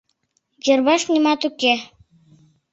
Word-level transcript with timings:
Йырваш 0.65 1.01
нимат 1.11 1.41
уке. 1.49 1.73